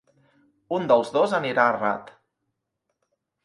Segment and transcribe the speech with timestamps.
[0.77, 2.13] Un dels dos anirà errat.